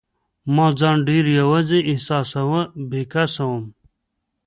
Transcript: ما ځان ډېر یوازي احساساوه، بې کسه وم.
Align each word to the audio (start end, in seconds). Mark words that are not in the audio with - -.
ما 0.55 0.67
ځان 0.79 0.97
ډېر 1.09 1.25
یوازي 1.39 1.79
احساساوه، 1.91 2.61
بې 2.89 3.01
کسه 3.13 3.43
وم. 3.49 3.65